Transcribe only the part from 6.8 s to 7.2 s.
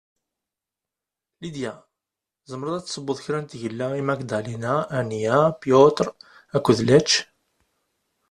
Lech?